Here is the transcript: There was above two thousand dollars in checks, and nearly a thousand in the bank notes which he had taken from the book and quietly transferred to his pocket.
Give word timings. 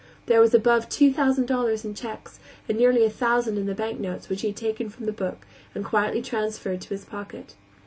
There 0.25 0.41
was 0.41 0.55
above 0.55 0.89
two 0.89 1.13
thousand 1.13 1.45
dollars 1.45 1.85
in 1.85 1.93
checks, 1.93 2.39
and 2.67 2.75
nearly 2.75 3.03
a 3.05 3.09
thousand 3.11 3.59
in 3.59 3.67
the 3.67 3.75
bank 3.75 3.99
notes 3.99 4.29
which 4.29 4.41
he 4.41 4.47
had 4.47 4.57
taken 4.57 4.89
from 4.89 5.05
the 5.05 5.11
book 5.13 5.45
and 5.75 5.85
quietly 5.85 6.23
transferred 6.23 6.81
to 6.81 6.89
his 6.89 7.05
pocket. 7.05 7.53